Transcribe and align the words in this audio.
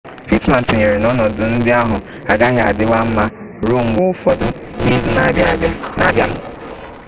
pittman 0.27 0.65
tụnyere 0.67 0.97
n'ọnọdụ 0.99 1.43
ndị 1.55 1.69
ahụ 1.81 1.97
agaghị 2.31 2.61
adịwa 2.69 2.99
mma 3.07 3.25
ruo 3.67 3.79
mgbe 3.87 4.01
ụfọdụ 4.11 4.47
n'izu 4.85 5.09
na-abịanụ 5.15 6.37